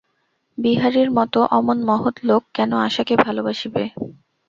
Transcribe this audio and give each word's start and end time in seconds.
বিহারীর 0.57 1.09
মতো 1.17 1.39
অমন 1.51 1.77
মহৎ 1.85 2.15
লোক 2.23 2.41
কেন 2.53 2.71
আশাকে 2.87 3.13
ভালোবাসিবে। 3.17 3.83